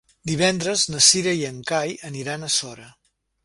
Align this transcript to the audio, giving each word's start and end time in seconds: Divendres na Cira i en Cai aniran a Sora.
Divendres 0.29 0.85
na 0.93 1.03
Cira 1.09 1.35
i 1.41 1.45
en 1.51 1.61
Cai 1.73 1.95
aniran 2.13 2.49
a 2.49 2.53
Sora. 2.59 2.93